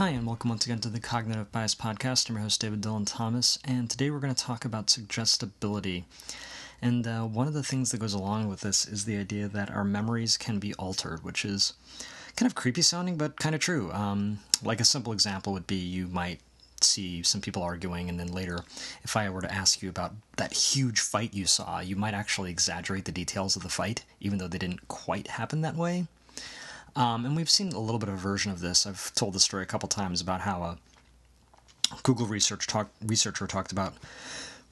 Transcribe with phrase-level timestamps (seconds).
[0.00, 2.30] Hi, and welcome once again to the Cognitive Bias Podcast.
[2.30, 6.06] I'm your host, David Dylan Thomas, and today we're going to talk about suggestibility.
[6.80, 9.70] And uh, one of the things that goes along with this is the idea that
[9.70, 11.74] our memories can be altered, which is
[12.34, 13.92] kind of creepy sounding, but kind of true.
[13.92, 16.40] Um, like a simple example would be you might
[16.80, 18.60] see some people arguing, and then later,
[19.04, 22.50] if I were to ask you about that huge fight you saw, you might actually
[22.50, 26.06] exaggerate the details of the fight, even though they didn't quite happen that way.
[26.96, 28.86] Um, and we've seen a little bit of a version of this.
[28.86, 30.78] I've told the story a couple times about how a
[32.02, 33.94] Google research talk, researcher talked about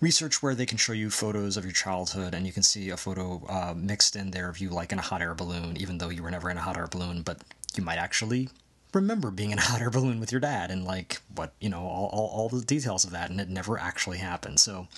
[0.00, 2.96] research where they can show you photos of your childhood and you can see a
[2.96, 6.08] photo uh, mixed in there of you like in a hot air balloon, even though
[6.08, 7.42] you were never in a hot air balloon, but
[7.74, 8.48] you might actually
[8.94, 11.80] remember being in a hot air balloon with your dad and like what, you know,
[11.80, 14.60] all, all, all the details of that, and it never actually happened.
[14.60, 14.88] So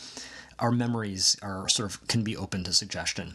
[0.61, 3.35] our memories are sort of can be open to suggestion.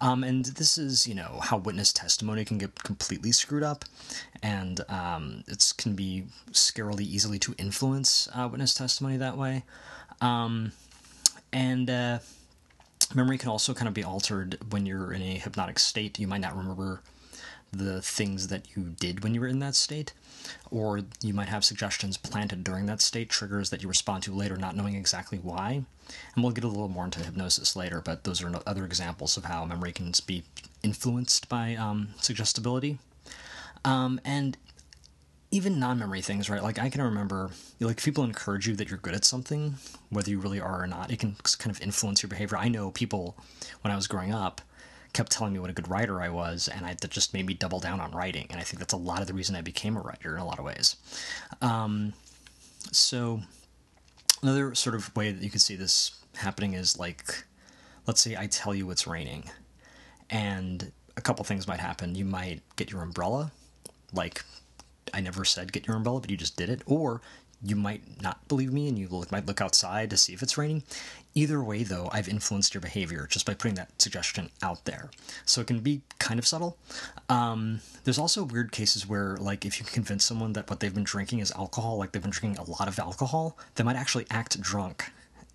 [0.00, 3.84] Um, and this is, you know, how witness testimony can get completely screwed up,
[4.42, 9.64] and um, it can be scarily easily to influence uh, witness testimony that way.
[10.20, 10.72] Um,
[11.52, 12.18] and uh,
[13.14, 16.18] memory can also kind of be altered when you're in a hypnotic state.
[16.18, 17.00] You might not remember
[17.72, 20.12] the things that you did when you were in that state,
[20.70, 24.56] or you might have suggestions planted during that state, triggers that you respond to later,
[24.56, 25.84] not knowing exactly why.
[26.34, 29.44] And we'll get a little more into hypnosis later, but those are other examples of
[29.44, 30.44] how memory can be
[30.82, 32.98] influenced by um, suggestibility.
[33.84, 34.56] Um, and
[35.50, 36.62] even non-memory things, right?
[36.62, 37.50] Like I can remember,
[37.80, 39.76] like people encourage you that you're good at something,
[40.10, 42.58] whether you really are or not, it can kind of influence your behavior.
[42.58, 43.36] I know people
[43.82, 44.60] when I was growing up
[45.12, 47.54] kept telling me what a good writer I was, and I, that just made me
[47.54, 48.46] double down on writing.
[48.50, 50.46] And I think that's a lot of the reason I became a writer in a
[50.46, 50.96] lot of ways.
[51.62, 52.12] Um,
[52.92, 53.40] so
[54.42, 57.44] another sort of way that you can see this happening is like,
[58.06, 59.50] let's say I tell you it's raining,
[60.30, 62.14] and a couple things might happen.
[62.14, 63.52] You might get your umbrella,
[64.12, 64.44] like
[65.14, 67.22] I never said get your umbrella, but you just did it, or
[67.62, 70.58] you might not believe me and you look, might look outside to see if it's
[70.58, 70.82] raining.
[71.34, 75.10] Either way, though, I've influenced your behavior just by putting that suggestion out there.
[75.44, 76.78] So it can be kind of subtle.
[77.28, 81.04] Um, there's also weird cases where, like, if you convince someone that what they've been
[81.04, 84.60] drinking is alcohol, like they've been drinking a lot of alcohol, they might actually act
[84.60, 85.10] drunk.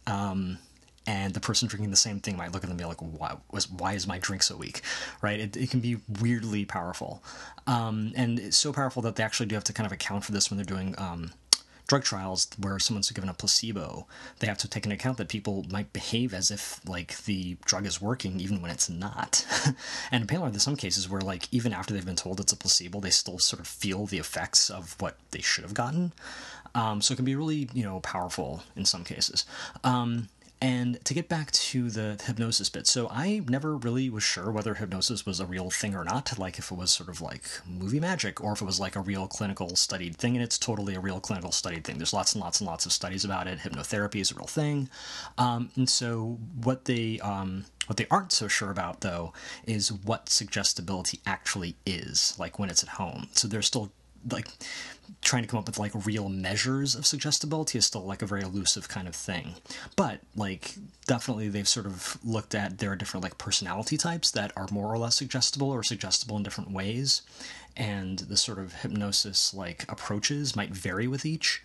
[0.06, 0.60] Um,
[1.08, 3.36] and the person drinking the same thing might look at them and be like, "Why
[3.52, 4.82] was why is my drink so weak?"
[5.22, 5.40] Right?
[5.40, 7.24] It, it can be weirdly powerful,
[7.66, 10.32] um, and it's so powerful that they actually do have to kind of account for
[10.32, 11.32] this when they're doing um,
[11.92, 14.08] drug trials where someone's given a placebo,
[14.40, 17.86] they have to take into account that people might behave as if like the drug
[17.86, 19.46] is working even when it's not.
[20.12, 23.02] and apparently, there's some cases where like even after they've been told it's a placebo,
[23.02, 26.14] they still sort of feel the effects of what they should have gotten.
[26.74, 29.46] Um, so it can be really you know powerful in some cases.
[29.84, 30.30] Um,
[30.62, 34.76] and to get back to the hypnosis bit, so I never really was sure whether
[34.76, 38.00] hypnosis was a real thing or not, like if it was sort of like movie
[38.00, 41.00] magic or if it was like a real clinical studied thing, and it's totally a
[41.00, 41.98] real clinical studied thing.
[41.98, 43.60] There's lots and lots and lots of studies about it.
[43.60, 44.90] Hypnotherapy is a real thing.
[45.38, 49.34] Um, and so what they um, what they aren't so sure about though
[49.66, 53.28] is what suggestibility actually is, like when it's at home.
[53.34, 53.92] So they're still
[54.30, 54.48] like
[55.22, 58.42] trying to come up with like real measures of suggestibility is still like a very
[58.42, 59.56] elusive kind of thing.
[59.96, 64.52] But like definitely they've sort of looked at there are different like personality types that
[64.56, 67.22] are more or less suggestible or suggestible in different ways.
[67.78, 71.64] And the sort of hypnosis like approaches might vary with each.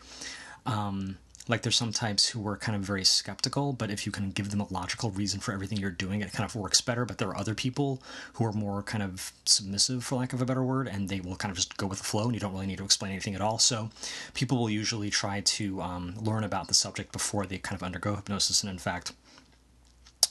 [0.66, 1.18] Um,
[1.48, 4.50] like there's some types who are kind of very skeptical, but if you can give
[4.50, 7.04] them a logical reason for everything you're doing, it kind of works better.
[7.04, 8.02] But there are other people
[8.34, 11.36] who are more kind of submissive, for lack of a better word, and they will
[11.36, 13.34] kind of just go with the flow, and you don't really need to explain anything
[13.34, 13.58] at all.
[13.58, 13.90] So
[14.34, 18.16] people will usually try to um, learn about the subject before they kind of undergo
[18.16, 19.12] hypnosis, and in fact,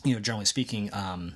[0.03, 1.35] you know, generally speaking, um,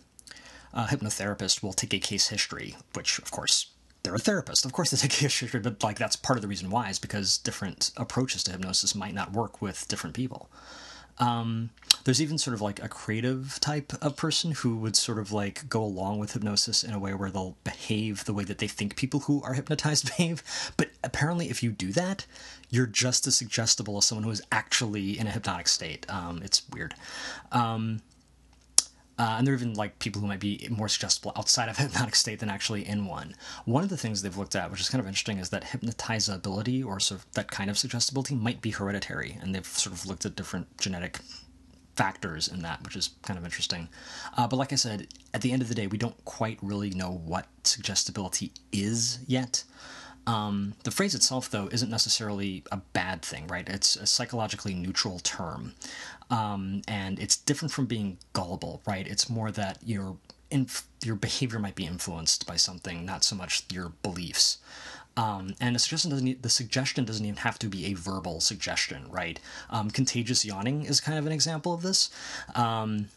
[0.73, 3.67] a hypnotherapist will take a case history, which of course
[4.03, 4.65] they're a therapist.
[4.65, 7.37] Of course, they take history, but like that's part of the reason why is because
[7.37, 10.49] different approaches to hypnosis might not work with different people.
[11.19, 11.71] Um,
[12.05, 15.67] there's even sort of like a creative type of person who would sort of like
[15.67, 18.95] go along with hypnosis in a way where they'll behave the way that they think
[18.95, 20.43] people who are hypnotized behave.
[20.77, 22.25] But apparently, if you do that,
[22.69, 26.05] you're just as suggestible as someone who is actually in a hypnotic state.
[26.09, 26.93] Um, it's weird.
[27.51, 28.01] Um,
[29.19, 31.81] uh, and there are even like people who might be more suggestible outside of a
[31.83, 33.35] hypnotic state than actually in one.
[33.65, 36.85] One of the things they've looked at, which is kind of interesting, is that hypnotizability
[36.85, 40.25] or sort of that kind of suggestibility might be hereditary, and they've sort of looked
[40.25, 41.19] at different genetic
[41.95, 43.89] factors in that, which is kind of interesting.
[44.37, 46.91] Uh, but like I said, at the end of the day, we don't quite really
[46.91, 49.65] know what suggestibility is yet.
[50.29, 53.67] Um, the phrase itself, though, isn't necessarily a bad thing, right?
[53.67, 55.73] It's a psychologically neutral term.
[56.29, 59.07] Um, and it's different from being gullible, right?
[59.07, 60.17] It's more that your
[60.51, 64.59] inf- your behavior might be influenced by something, not so much your beliefs.
[65.17, 69.09] Um, and the suggestion doesn't the suggestion doesn't even have to be a verbal suggestion,
[69.09, 69.39] right?
[69.71, 72.11] Um, contagious yawning is kind of an example of this.
[72.53, 73.07] Um,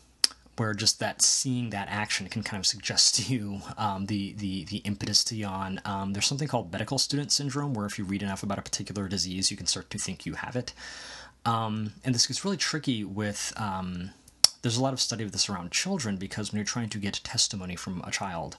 [0.57, 4.65] where just that seeing that action can kind of suggest to you um, the, the
[4.65, 5.81] the impetus to yawn.
[5.85, 9.09] Um, there's something called medical student syndrome, where if you read enough about a particular
[9.09, 10.73] disease, you can start to think you have it.
[11.45, 13.53] Um, and this gets really tricky with.
[13.57, 14.11] Um,
[14.63, 17.21] there's a lot of study of this around children because when you're trying to get
[17.25, 18.57] testimony from a child,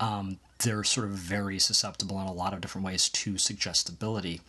[0.00, 4.42] um, they're sort of very susceptible in a lot of different ways to suggestibility.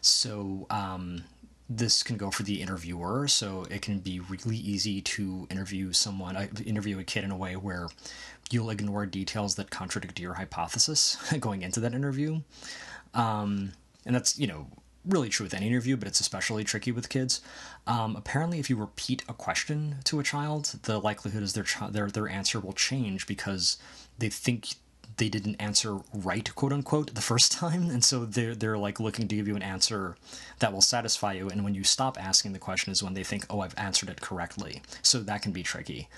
[0.00, 1.24] So um,
[1.68, 6.36] this can go for the interviewer so it can be really easy to interview someone
[6.36, 7.88] uh, interview a kid in a way where
[8.50, 12.40] you'll ignore details that contradict your hypothesis going into that interview.
[13.14, 13.72] Um,
[14.04, 14.68] and that's you know
[15.04, 17.40] really true with any interview but it's especially tricky with kids.
[17.86, 22.10] Um, apparently if you repeat a question to a child the likelihood is their, their
[22.10, 23.76] their answer will change because
[24.18, 24.74] they think
[25.16, 29.28] they didn't answer right, quote unquote, the first time, and so they're they're like looking
[29.28, 30.16] to give you an answer
[30.58, 31.48] that will satisfy you.
[31.48, 34.20] And when you stop asking the question is when they think, oh, I've answered it
[34.20, 34.82] correctly.
[35.02, 36.08] So that can be tricky.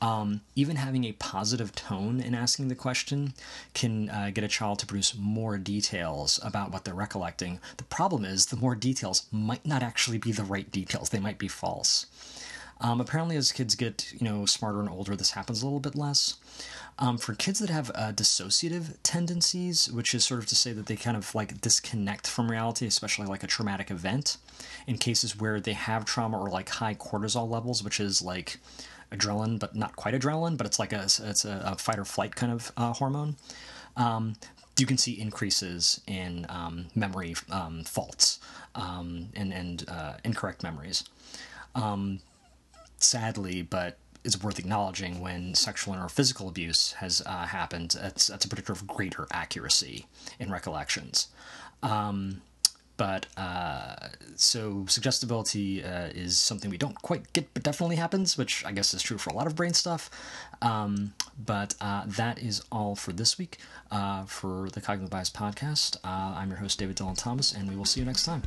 [0.00, 3.34] Um, even having a positive tone in asking the question
[3.72, 7.60] can uh, get a child to produce more details about what they're recollecting.
[7.76, 11.38] The problem is the more details might not actually be the right details; they might
[11.38, 12.06] be false.
[12.82, 15.94] Um, apparently, as kids get you know smarter and older, this happens a little bit
[15.94, 16.34] less.
[16.98, 20.86] Um, for kids that have uh, dissociative tendencies, which is sort of to say that
[20.86, 24.36] they kind of like disconnect from reality, especially like a traumatic event,
[24.86, 28.58] in cases where they have trauma or like high cortisol levels, which is like
[29.12, 32.34] adrenaline, but not quite adrenaline, but it's like a it's a, a fight or flight
[32.34, 33.36] kind of uh, hormone.
[33.96, 34.34] Um,
[34.76, 38.40] you can see increases in um, memory um, faults
[38.74, 41.04] um, and and uh, incorrect memories.
[43.02, 47.96] Sadly, but is worth acknowledging when sexual or physical abuse has uh, happened.
[48.00, 50.06] That's, that's a predictor of greater accuracy
[50.38, 51.28] in recollections.
[51.82, 52.40] Um,
[52.96, 53.96] but uh,
[54.36, 58.94] so suggestibility uh, is something we don't quite get, but definitely happens, which I guess
[58.94, 60.08] is true for a lot of brain stuff.
[60.60, 61.14] Um,
[61.44, 63.58] but uh, that is all for this week
[63.90, 65.96] uh, for the Cognitive Bias podcast.
[66.04, 68.42] Uh, I'm your host, David Dylan Thomas, and we will see you next time.